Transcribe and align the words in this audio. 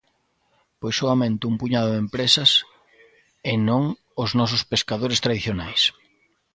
Pois 0.79 0.95
soamente 0.99 1.47
un 1.51 1.55
puñado 1.61 1.89
de 1.91 2.01
empresas 2.05 2.51
e 3.51 3.53
non 3.67 3.83
os 4.23 4.29
nosos 4.39 4.61
pescadores 4.71 5.23
tradicionais. 5.25 5.81